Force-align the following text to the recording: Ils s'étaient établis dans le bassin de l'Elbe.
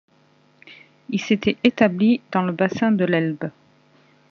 Ils 1.09 1.21
s'étaient 1.21 1.57
établis 1.63 2.21
dans 2.31 2.41
le 2.41 2.51
bassin 2.53 2.91
de 2.91 3.05
l'Elbe. 3.05 3.51